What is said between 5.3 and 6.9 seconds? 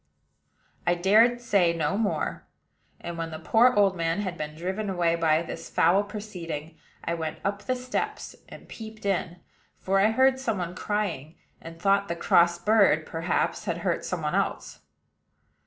this foul proceeding,